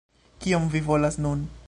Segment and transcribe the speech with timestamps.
[0.45, 1.49] Kion vi volas nun?